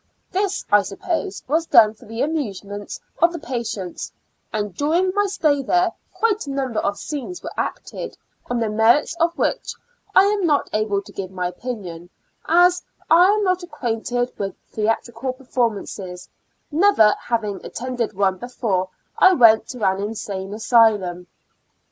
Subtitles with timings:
[0.31, 4.11] This I suppose was done for the amusement of the patients,
[4.51, 8.17] and during my stay there quite a number of scenes were acted,
[8.49, 9.75] on the merits of which
[10.15, 12.09] I am not able to give any opinion,
[12.47, 16.29] as I am not acquainted with theatrical perform 100 Two Years
[16.71, 18.89] AND Four Months aiices, haviug never attended one before
[19.19, 21.27] I went to an insane asylum.